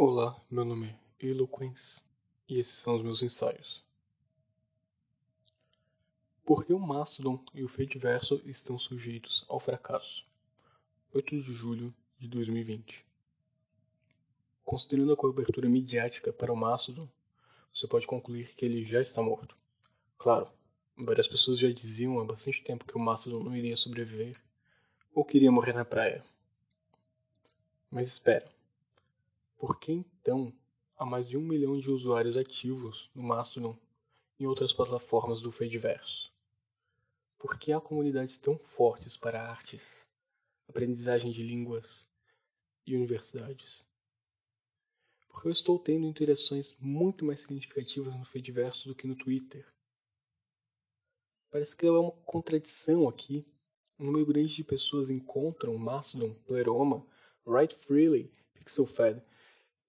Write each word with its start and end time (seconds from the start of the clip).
Olá, 0.00 0.40
meu 0.48 0.64
nome 0.64 0.94
é 1.18 1.26
Eloquence 1.26 2.04
e 2.48 2.60
esses 2.60 2.74
são 2.74 2.94
os 2.94 3.02
meus 3.02 3.20
ensaios. 3.20 3.82
Por 6.46 6.64
que 6.64 6.72
o 6.72 6.78
Mastodon 6.78 7.44
e 7.52 7.64
o 7.64 7.68
Fediverso 7.68 8.40
estão 8.44 8.78
sujeitos 8.78 9.44
ao 9.48 9.58
fracasso? 9.58 10.24
8 11.12 11.42
de 11.42 11.52
julho 11.52 11.92
de 12.16 12.28
2020. 12.28 13.04
Considerando 14.64 15.14
a 15.14 15.16
cobertura 15.16 15.68
midiática 15.68 16.32
para 16.32 16.52
o 16.52 16.56
Mastodon, 16.56 17.08
você 17.74 17.88
pode 17.88 18.06
concluir 18.06 18.54
que 18.54 18.64
ele 18.64 18.84
já 18.84 19.00
está 19.00 19.20
morto. 19.20 19.56
Claro, 20.16 20.48
várias 20.96 21.26
pessoas 21.26 21.58
já 21.58 21.72
diziam 21.72 22.20
há 22.20 22.24
bastante 22.24 22.62
tempo 22.62 22.84
que 22.84 22.96
o 22.96 23.00
Mastodon 23.00 23.42
não 23.42 23.56
iria 23.56 23.76
sobreviver 23.76 24.40
ou 25.12 25.24
que 25.24 25.38
iria 25.38 25.50
morrer 25.50 25.72
na 25.72 25.84
praia. 25.84 26.24
Mas 27.90 28.06
espera, 28.06 28.48
por 29.58 29.80
que 29.80 29.90
então 29.92 30.52
há 30.96 31.04
mais 31.04 31.28
de 31.28 31.36
um 31.36 31.42
milhão 31.42 31.78
de 31.78 31.90
usuários 31.90 32.36
ativos 32.36 33.10
no 33.12 33.22
Mastodon 33.24 33.76
e 34.38 34.46
outras 34.46 34.72
plataformas 34.72 35.40
do 35.40 35.50
Fediverso? 35.50 36.32
Por 37.36 37.58
que 37.58 37.72
há 37.72 37.80
comunidades 37.80 38.36
tão 38.36 38.56
fortes 38.56 39.16
para 39.16 39.42
artes, 39.42 39.82
aprendizagem 40.68 41.32
de 41.32 41.42
línguas 41.42 42.06
e 42.86 42.94
universidades? 42.94 43.84
Porque 45.28 45.48
eu 45.48 45.52
estou 45.52 45.78
tendo 45.78 46.06
interações 46.06 46.74
muito 46.78 47.24
mais 47.24 47.40
significativas 47.40 48.14
no 48.14 48.24
Fediverso 48.24 48.88
do 48.88 48.94
que 48.94 49.08
no 49.08 49.16
Twitter. 49.16 49.66
Parece 51.50 51.76
que 51.76 51.86
há 51.86 51.92
uma 51.92 52.12
contradição 52.24 53.08
aqui. 53.08 53.44
Um 53.98 54.06
número 54.06 54.26
grande 54.26 54.54
de 54.54 54.62
pessoas 54.62 55.10
encontram 55.10 55.76
Mastodon, 55.76 56.32
Pleroma, 56.46 57.04
Write 57.44 57.74
Freely, 57.74 58.30
PixelFed 58.54 59.20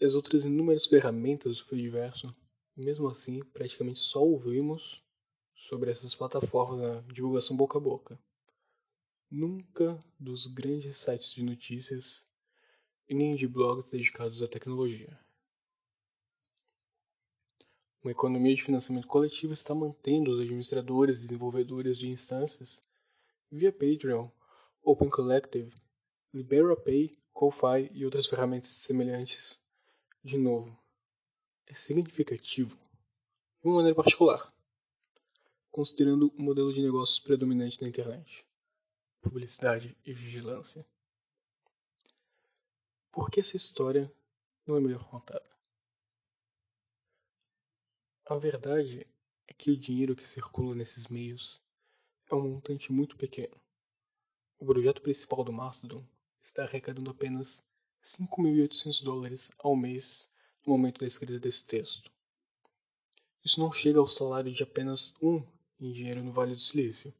e 0.00 0.04
as 0.04 0.14
outras 0.14 0.44
inúmeras 0.44 0.86
ferramentas 0.86 1.56
do 1.56 1.64
Fediverso. 1.66 2.34
Mesmo 2.76 3.08
assim, 3.08 3.42
praticamente 3.52 4.00
só 4.00 4.22
ouvimos 4.22 5.02
sobre 5.68 5.90
essas 5.90 6.14
plataformas 6.14 6.80
na 6.80 7.00
divulgação 7.12 7.56
boca 7.56 7.78
a 7.78 7.80
boca. 7.80 8.18
Nunca 9.30 10.02
dos 10.18 10.46
grandes 10.46 10.96
sites 10.96 11.32
de 11.32 11.42
notícias 11.42 12.26
e 13.08 13.14
nem 13.14 13.34
de 13.36 13.46
blogs 13.46 13.90
dedicados 13.90 14.42
à 14.42 14.48
tecnologia. 14.48 15.18
Uma 18.02 18.12
economia 18.12 18.54
de 18.54 18.62
financiamento 18.62 19.08
coletivo 19.08 19.54
está 19.54 19.74
mantendo 19.74 20.30
os 20.30 20.40
administradores 20.40 21.16
e 21.18 21.22
desenvolvedores 21.22 21.98
de 21.98 22.06
instâncias 22.06 22.82
via 23.50 23.72
Patreon, 23.72 24.28
Open 24.82 25.08
Collective, 25.08 25.72
LiberaPay, 26.32 27.16
Ko-Fi 27.32 27.90
e 27.94 28.04
outras 28.04 28.26
ferramentas 28.26 28.70
semelhantes. 28.70 29.58
De 30.24 30.38
novo, 30.38 30.74
é 31.66 31.74
significativo 31.74 32.74
de 33.60 33.68
uma 33.68 33.74
maneira 33.74 33.94
particular, 33.94 34.50
considerando 35.70 36.32
o 36.34 36.42
modelo 36.42 36.72
de 36.72 36.80
negócios 36.80 37.18
predominante 37.18 37.82
na 37.82 37.88
internet: 37.88 38.46
publicidade 39.20 39.94
e 40.02 40.14
vigilância. 40.14 40.82
Por 43.12 43.30
que 43.30 43.40
essa 43.40 43.54
história 43.54 44.10
não 44.66 44.78
é 44.78 44.80
melhor 44.80 45.06
contada? 45.10 45.44
A 48.24 48.36
verdade 48.36 49.06
é 49.46 49.52
que 49.52 49.70
o 49.70 49.76
dinheiro 49.76 50.16
que 50.16 50.26
circula 50.26 50.74
nesses 50.74 51.06
meios 51.08 51.62
é 52.30 52.34
um 52.34 52.48
montante 52.48 52.90
muito 52.90 53.14
pequeno. 53.18 53.60
O 54.58 54.64
projeto 54.64 55.02
principal 55.02 55.44
do 55.44 55.52
Mastodon 55.52 56.02
está 56.40 56.62
arrecadando 56.62 57.10
apenas 57.10 57.62
5.800 58.04 59.02
dólares 59.02 59.50
ao 59.58 59.74
mês 59.74 60.30
no 60.66 60.72
momento 60.72 61.00
da 61.00 61.06
escrita 61.06 61.38
desse 61.38 61.66
texto. 61.66 62.10
Isso 63.42 63.58
não 63.58 63.72
chega 63.72 63.98
ao 63.98 64.06
salário 64.06 64.52
de 64.52 64.62
apenas 64.62 65.14
um 65.22 65.42
engenheiro 65.80 66.22
no 66.22 66.32
Vale 66.32 66.54
do 66.54 66.60
Silício. 66.60 67.12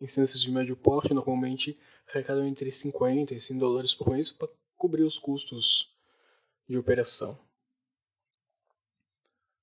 Instâncias 0.00 0.42
de 0.42 0.50
médio 0.50 0.76
porte 0.76 1.14
normalmente 1.14 1.78
arrecadam 2.08 2.46
entre 2.46 2.70
50 2.70 3.34
e 3.34 3.40
100 3.40 3.58
dólares 3.58 3.94
por 3.94 4.10
mês 4.10 4.30
para 4.30 4.48
cobrir 4.76 5.04
os 5.04 5.18
custos 5.18 5.94
de 6.68 6.76
operação. 6.76 7.38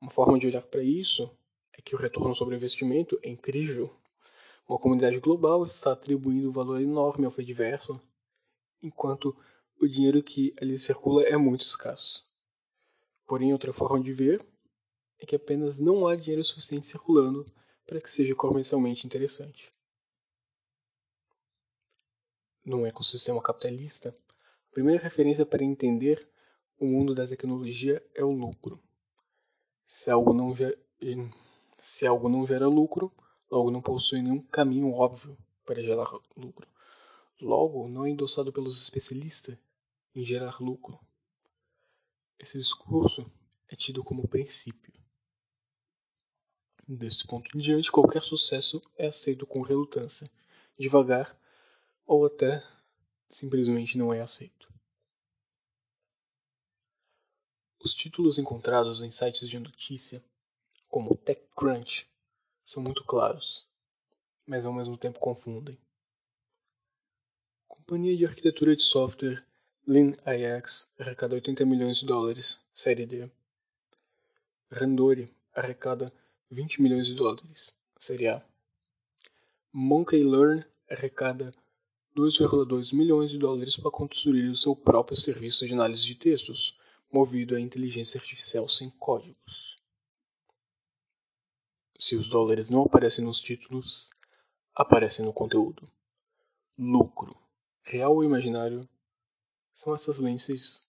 Uma 0.00 0.10
forma 0.10 0.38
de 0.38 0.46
olhar 0.46 0.62
para 0.62 0.82
isso 0.82 1.30
é 1.72 1.82
que 1.82 1.94
o 1.94 1.98
retorno 1.98 2.34
sobre 2.34 2.54
o 2.54 2.56
investimento 2.56 3.18
é 3.22 3.28
incrível. 3.28 3.94
Uma 4.68 4.78
comunidade 4.78 5.18
global 5.20 5.64
está 5.64 5.92
atribuindo 5.92 6.48
um 6.48 6.52
valor 6.52 6.80
enorme 6.80 7.26
ao 7.26 7.30
Fediverso, 7.30 8.00
enquanto 8.82 9.36
o 9.80 9.88
dinheiro 9.88 10.22
que 10.22 10.54
ali 10.60 10.78
circula 10.78 11.22
é 11.22 11.36
muito 11.36 11.62
escasso. 11.62 12.26
Porém, 13.26 13.52
outra 13.52 13.72
forma 13.72 14.02
de 14.02 14.12
ver 14.12 14.44
é 15.18 15.26
que 15.26 15.36
apenas 15.36 15.78
não 15.78 16.06
há 16.06 16.14
dinheiro 16.14 16.44
suficiente 16.44 16.86
circulando 16.86 17.44
para 17.86 18.00
que 18.00 18.10
seja 18.10 18.34
comercialmente 18.34 19.06
interessante. 19.06 19.72
Num 22.64 22.86
ecossistema 22.86 23.40
capitalista, 23.40 24.16
a 24.70 24.74
primeira 24.74 25.02
referência 25.02 25.46
para 25.46 25.64
entender 25.64 26.28
o 26.78 26.86
mundo 26.86 27.14
da 27.14 27.26
tecnologia 27.26 28.04
é 28.14 28.24
o 28.24 28.30
lucro. 28.30 28.82
Se 29.86 30.10
algo 30.10 30.32
não 30.34 30.54
gera, 30.54 30.76
se 31.78 32.06
algo 32.06 32.28
não 32.28 32.46
gera 32.46 32.66
lucro, 32.66 33.12
logo 33.50 33.70
não 33.70 33.80
possui 33.80 34.20
nenhum 34.20 34.42
caminho 34.42 34.92
óbvio 34.92 35.38
para 35.64 35.80
gerar 35.80 36.10
lucro. 36.36 36.68
Logo, 37.40 37.86
não 37.88 38.06
é 38.06 38.10
endossado 38.10 38.52
pelos 38.52 38.82
especialistas 38.82 39.58
em 40.14 40.24
gerar 40.24 40.60
lucro. 40.60 40.98
Esse 42.38 42.58
discurso 42.58 43.30
é 43.68 43.76
tido 43.76 44.02
como 44.02 44.26
princípio. 44.26 44.92
Deste 46.88 47.26
ponto 47.26 47.50
em 47.56 47.60
diante, 47.60 47.90
qualquer 47.90 48.22
sucesso 48.22 48.80
é 48.96 49.06
aceito 49.06 49.46
com 49.46 49.60
relutância, 49.60 50.30
devagar 50.78 51.36
ou 52.06 52.24
até 52.24 52.62
simplesmente 53.28 53.98
não 53.98 54.14
é 54.14 54.20
aceito. 54.20 54.72
Os 57.80 57.94
títulos 57.94 58.38
encontrados 58.38 59.02
em 59.02 59.10
sites 59.10 59.48
de 59.48 59.58
notícia, 59.58 60.24
como 60.88 61.16
TechCrunch, 61.16 62.08
são 62.64 62.82
muito 62.82 63.04
claros, 63.04 63.66
mas 64.46 64.64
ao 64.64 64.72
mesmo 64.72 64.96
tempo 64.96 65.18
confundem. 65.18 65.78
Companhia 67.88 68.16
de 68.16 68.26
arquitetura 68.26 68.74
de 68.74 68.82
software 68.82 69.44
LeanIX 69.86 70.90
arrecada 70.98 71.36
80 71.36 71.64
milhões 71.64 71.98
de 71.98 72.06
dólares, 72.06 72.60
série 72.72 73.06
D. 73.06 73.30
Randori 74.68 75.32
arrecada 75.54 76.12
20 76.50 76.82
milhões 76.82 77.06
de 77.06 77.14
dólares, 77.14 77.72
série 77.96 78.26
A. 78.26 78.44
Monkey 79.72 80.24
Learn 80.24 80.64
arrecada 80.90 81.52
2,2 82.16 82.92
milhões 82.92 83.30
de 83.30 83.38
dólares 83.38 83.76
para 83.76 83.92
construir 83.92 84.48
o 84.48 84.56
seu 84.56 84.74
próprio 84.74 85.16
serviço 85.16 85.64
de 85.64 85.72
análise 85.72 86.04
de 86.04 86.16
textos, 86.16 86.76
movido 87.12 87.54
a 87.54 87.60
inteligência 87.60 88.18
artificial 88.18 88.68
sem 88.68 88.90
códigos. 88.90 89.76
Se 91.96 92.16
os 92.16 92.28
dólares 92.28 92.68
não 92.68 92.82
aparecem 92.82 93.24
nos 93.24 93.38
títulos, 93.38 94.10
aparecem 94.74 95.24
no 95.24 95.32
conteúdo. 95.32 95.88
Lucro, 96.76 97.45
real 97.86 98.14
ou 98.14 98.24
imaginário, 98.24 98.86
são 99.72 99.94
essas 99.94 100.18
lentes 100.18 100.82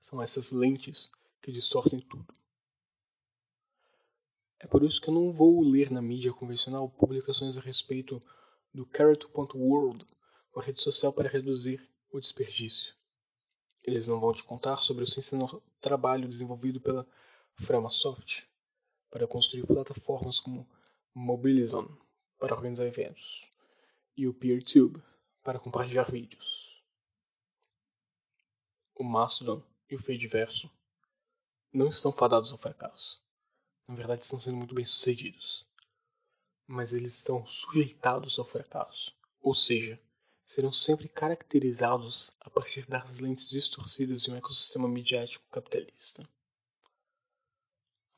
são 0.00 0.22
essas 0.22 0.52
lentes 0.52 1.10
que 1.42 1.52
distorcem 1.52 1.98
tudo. 1.98 2.34
É 4.60 4.66
por 4.66 4.82
isso 4.82 5.00
que 5.00 5.10
eu 5.10 5.14
não 5.14 5.32
vou 5.32 5.60
ler 5.60 5.90
na 5.90 6.00
mídia 6.00 6.32
convencional 6.32 6.88
publicações 6.88 7.58
a 7.58 7.60
respeito 7.60 8.22
do 8.72 8.86
Carrot.world, 8.86 10.06
uma 10.54 10.64
rede 10.64 10.80
social 10.80 11.12
para 11.12 11.28
reduzir 11.28 11.86
o 12.10 12.18
desperdício. 12.18 12.94
Eles 13.84 14.06
não 14.06 14.18
vão 14.18 14.32
te 14.32 14.44
contar 14.44 14.78
sobre 14.78 15.04
o 15.04 15.06
sensacional 15.06 15.62
trabalho 15.80 16.28
desenvolvido 16.28 16.80
pela 16.80 17.06
Framasoft 17.56 18.48
para 19.10 19.26
construir 19.26 19.66
plataformas 19.66 20.40
como 20.40 20.66
Mobilizon 21.14 21.88
para 22.38 22.54
organizar 22.54 22.86
eventos 22.86 23.46
e 24.16 24.26
o 24.26 24.34
PeerTube 24.34 25.02
para 25.48 25.58
compartilhar 25.58 26.10
vídeos. 26.10 26.84
O 28.94 29.02
Mastodon 29.02 29.62
e 29.88 29.96
o 29.96 29.98
Fediverso 29.98 30.70
não 31.72 31.88
estão 31.88 32.12
fadados 32.12 32.52
ao 32.52 32.58
fracasso. 32.58 33.18
Na 33.86 33.94
verdade, 33.94 34.20
estão 34.20 34.38
sendo 34.38 34.58
muito 34.58 34.74
bem 34.74 34.84
sucedidos. 34.84 35.66
Mas 36.66 36.92
eles 36.92 37.14
estão 37.14 37.46
sujeitados 37.46 38.38
ao 38.38 38.44
fracasso. 38.44 39.16
Ou 39.40 39.54
seja, 39.54 39.98
serão 40.44 40.70
sempre 40.70 41.08
caracterizados 41.08 42.30
a 42.40 42.50
partir 42.50 42.86
das 42.86 43.18
lentes 43.18 43.48
distorcidas 43.48 44.24
de 44.24 44.30
um 44.30 44.36
ecossistema 44.36 44.86
midiático 44.86 45.48
capitalista. 45.48 46.28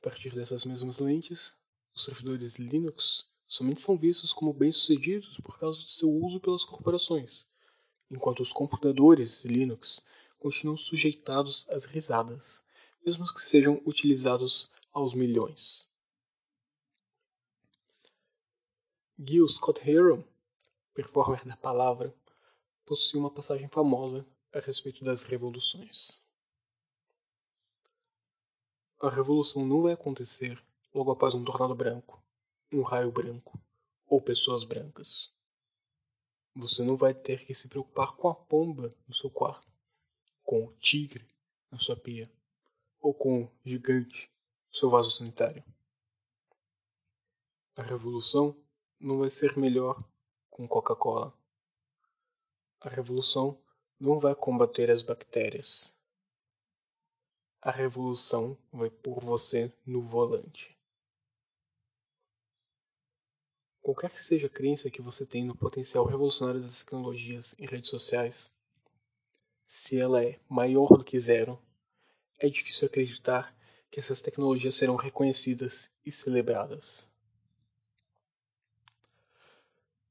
A 0.00 0.02
partir 0.02 0.34
dessas 0.34 0.64
mesmas 0.64 0.98
lentes, 0.98 1.52
os 1.94 2.06
servidores 2.06 2.54
Linux 2.54 3.30
somente 3.48 3.80
são 3.80 3.96
vistos 3.96 4.32
como 4.32 4.52
bem-sucedidos 4.52 5.38
por 5.40 5.58
causa 5.58 5.82
de 5.82 5.90
seu 5.90 6.10
uso 6.10 6.38
pelas 6.38 6.62
corporações, 6.62 7.46
enquanto 8.10 8.40
os 8.40 8.52
computadores 8.52 9.42
Linux 9.44 10.04
continuam 10.38 10.76
sujeitados 10.76 11.66
às 11.70 11.86
risadas, 11.86 12.60
mesmo 13.04 13.26
que 13.32 13.40
sejam 13.40 13.80
utilizados 13.86 14.70
aos 14.92 15.14
milhões. 15.14 15.88
Gil 19.18 19.48
Scott 19.48 19.80
Heron, 19.88 20.22
performer 20.94 21.44
da 21.44 21.56
palavra, 21.56 22.14
possui 22.84 23.18
uma 23.18 23.30
passagem 23.30 23.68
famosa 23.68 24.24
a 24.52 24.60
respeito 24.60 25.04
das 25.04 25.24
revoluções. 25.24 26.22
A 29.00 29.08
revolução 29.08 29.64
não 29.64 29.82
vai 29.82 29.92
acontecer 29.92 30.62
logo 30.94 31.10
após 31.10 31.34
um 31.34 31.44
tornado 31.44 31.74
branco, 31.74 32.22
um 32.72 32.82
raio 32.82 33.10
branco 33.10 33.58
ou 34.06 34.20
pessoas 34.20 34.64
brancas. 34.64 35.32
Você 36.54 36.82
não 36.82 36.96
vai 36.96 37.14
ter 37.14 37.44
que 37.44 37.54
se 37.54 37.68
preocupar 37.68 38.16
com 38.16 38.28
a 38.28 38.34
pomba 38.34 38.94
no 39.06 39.14
seu 39.14 39.30
quarto, 39.30 39.66
com 40.42 40.64
o 40.64 40.72
tigre 40.74 41.26
na 41.70 41.78
sua 41.78 41.96
pia 41.96 42.30
ou 43.00 43.14
com 43.14 43.44
o 43.44 43.50
gigante 43.64 44.30
no 44.70 44.76
seu 44.76 44.90
vaso 44.90 45.10
sanitário. 45.10 45.64
A 47.76 47.82
revolução 47.82 48.56
não 48.98 49.18
vai 49.18 49.30
ser 49.30 49.56
melhor 49.56 50.02
com 50.50 50.66
Coca-Cola. 50.66 51.32
A 52.80 52.88
revolução 52.88 53.60
não 54.00 54.18
vai 54.18 54.34
combater 54.34 54.90
as 54.90 55.02
bactérias. 55.02 55.96
A 57.60 57.70
revolução 57.70 58.56
vai 58.72 58.90
por 58.90 59.20
você 59.20 59.72
no 59.84 60.02
volante. 60.02 60.77
Qualquer 63.82 64.10
que 64.10 64.22
seja 64.22 64.46
a 64.46 64.50
crença 64.50 64.90
que 64.90 65.00
você 65.00 65.24
tem 65.24 65.44
no 65.44 65.56
potencial 65.56 66.04
revolucionário 66.04 66.60
das 66.60 66.82
tecnologias 66.82 67.54
em 67.58 67.66
redes 67.66 67.88
sociais, 67.88 68.52
se 69.66 69.98
ela 69.98 70.22
é 70.22 70.38
maior 70.48 70.96
do 70.96 71.04
que 71.04 71.18
zero, 71.18 71.58
é 72.38 72.48
difícil 72.48 72.86
acreditar 72.86 73.54
que 73.90 73.98
essas 73.98 74.20
tecnologias 74.20 74.74
serão 74.74 74.96
reconhecidas 74.96 75.90
e 76.04 76.12
celebradas. 76.12 77.08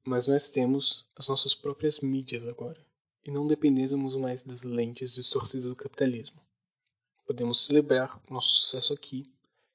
Mas 0.03 0.25
nós 0.25 0.49
temos 0.49 1.05
as 1.15 1.27
nossas 1.27 1.53
próprias 1.53 1.99
mídias 1.99 2.47
agora, 2.47 2.83
e 3.23 3.29
não 3.29 3.45
dependemos 3.45 4.15
mais 4.15 4.41
das 4.41 4.63
lentes 4.63 5.13
distorcidas 5.13 5.67
do 5.67 5.75
capitalismo. 5.75 6.41
Podemos 7.25 7.65
celebrar 7.65 8.21
nosso 8.29 8.61
sucesso 8.61 8.93
aqui 8.93 9.29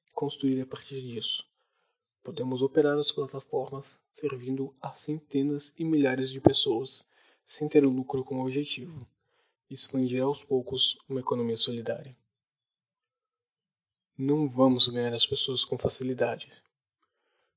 e 0.06 0.10
construir 0.10 0.60
a 0.62 0.66
partir 0.66 1.02
disso 1.02 1.51
Podemos 2.22 2.62
operar 2.62 2.96
as 2.98 3.10
plataformas 3.10 3.98
servindo 4.10 4.74
a 4.80 4.90
centenas 4.90 5.72
e 5.78 5.84
milhares 5.84 6.30
de 6.30 6.40
pessoas 6.40 7.06
sem 7.44 7.69
ter 7.69 7.84
o 7.84 7.90
lucro 7.90 8.24
como 8.24 8.42
objetivo 8.42 9.06
expandir 9.72 10.22
aos 10.22 10.44
poucos 10.44 10.98
uma 11.08 11.20
economia 11.20 11.56
solidária. 11.56 12.16
Não 14.16 14.48
vamos 14.48 14.88
ganhar 14.88 15.14
as 15.14 15.24
pessoas 15.24 15.64
com 15.64 15.78
facilidade. 15.78 16.52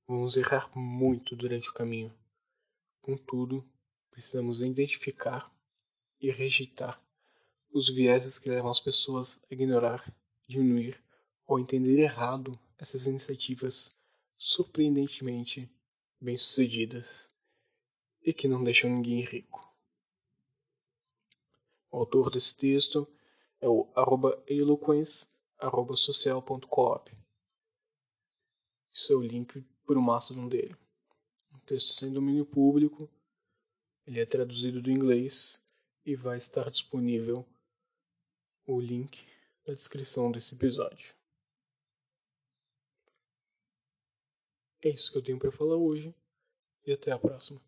Vamos 0.08 0.38
errar 0.38 0.72
muito 0.78 1.36
durante 1.36 1.70
o 1.70 1.74
caminho. 1.74 2.14
Contudo, 3.02 3.64
precisamos 4.10 4.62
identificar 4.62 5.52
e 6.22 6.32
rejeitar 6.32 7.02
os 7.72 7.90
vieses 7.90 8.40
que 8.40 8.50
levam 8.50 8.72
as 8.72 8.80
pessoas 8.80 9.42
a 9.52 9.54
ignorar, 9.54 10.10
diminuir 10.48 10.98
ou 11.46 11.60
entender 11.60 12.00
errado 12.00 12.58
essas 12.78 13.06
iniciativas 13.06 13.96
surpreendentemente 14.38 15.70
bem-sucedidas 16.20 17.30
e 18.22 18.34
que 18.34 18.48
não 18.48 18.64
deixam 18.64 18.90
ninguém 18.90 19.22
rico. 19.22 19.62
O 21.92 21.98
autor 21.98 22.32
desse 22.32 22.58
texto 22.58 23.08
é 23.62 23.70
o 23.70 23.88
arroba 23.96 24.44
eloquence.social.coop. 24.48 27.16
Isso 28.94 29.14
é 29.14 29.16
o 29.16 29.22
link 29.22 29.64
para 29.86 30.00
o 30.00 30.02
Mastodon 30.02 30.48
dele. 30.48 30.76
O 31.54 31.60
texto 31.60 31.94
sem 31.94 32.12
domínio 32.12 32.46
público, 32.46 33.08
ele 34.06 34.20
é 34.20 34.26
traduzido 34.26 34.82
do 34.82 34.92
inglês 34.92 35.64
e 36.06 36.16
vai 36.16 36.38
estar 36.38 36.70
disponível 36.70 37.46
o 38.66 38.80
link 38.80 39.26
na 39.66 39.74
descrição 39.74 40.32
desse 40.32 40.56
episódio. 40.56 41.14
É 44.86 44.90
isso 44.90 45.12
que 45.12 45.18
eu 45.18 45.24
tenho 45.24 45.40
para 45.40 45.52
falar 45.52 45.78
hoje 45.78 46.14
e 46.86 46.94
até 46.94 47.12
a 47.12 47.18
próxima. 47.18 47.60